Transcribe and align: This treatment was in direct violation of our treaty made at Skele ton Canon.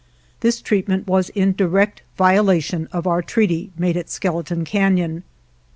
This 0.39 0.61
treatment 0.63 1.05
was 1.07 1.29
in 1.29 1.53
direct 1.53 2.01
violation 2.17 2.87
of 2.91 3.05
our 3.05 3.21
treaty 3.21 3.71
made 3.77 3.95
at 3.95 4.07
Skele 4.07 4.43
ton 4.43 4.65
Canon. 4.65 5.21